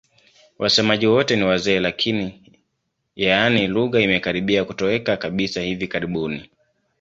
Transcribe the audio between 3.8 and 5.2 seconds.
imekaribia kutoweka